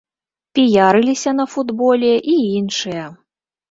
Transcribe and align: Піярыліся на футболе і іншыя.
Піярыліся 0.59 1.35
на 1.43 1.47
футболе 1.53 2.13
і 2.17 2.43
іншыя. 2.59 3.05